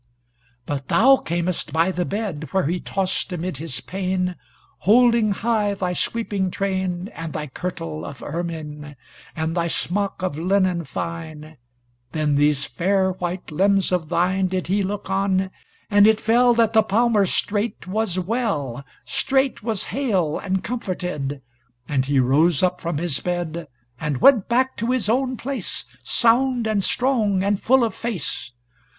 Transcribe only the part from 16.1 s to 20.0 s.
fell That the palmer straight was well, Straight was